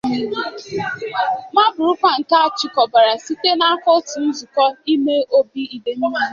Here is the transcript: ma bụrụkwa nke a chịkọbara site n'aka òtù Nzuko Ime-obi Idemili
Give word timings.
ma 1.55 1.63
bụrụkwa 1.75 2.09
nke 2.19 2.35
a 2.45 2.47
chịkọbara 2.57 3.13
site 3.25 3.51
n'aka 3.59 3.89
òtù 3.97 4.17
Nzuko 4.29 4.63
Ime-obi 4.93 5.61
Idemili 5.75 6.25